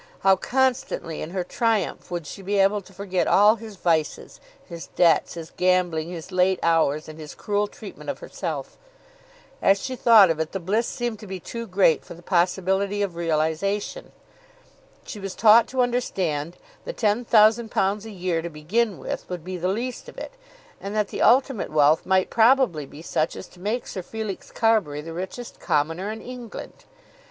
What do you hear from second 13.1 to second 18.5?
realisation. She was taught to understand that £10,000 a year, to